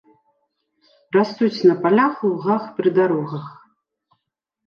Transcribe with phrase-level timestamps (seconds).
[1.15, 3.45] Растуць на палях, лугах, пры дарогах.